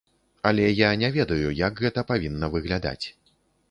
[0.51, 3.05] Але я не ведаю, як гэта павінна выглядаць.